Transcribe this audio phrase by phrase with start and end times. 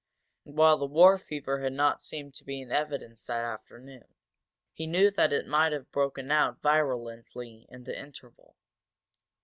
[0.45, 4.15] And, while the war fever had not seemed to be in evidence that afternoon,
[4.73, 8.55] he knew that it might have broken out virulently in the interval.